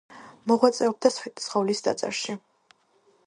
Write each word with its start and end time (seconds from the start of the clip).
მოღვაწეობდა 0.51 1.11
სვეტიცხოვლის 1.17 1.85
ტაძარში. 1.89 2.39